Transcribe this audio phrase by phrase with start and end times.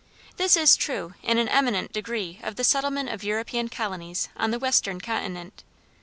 [0.37, 4.57] This is true in an eminent degree of the settlement of European colonies on the
[4.57, 5.63] western continent.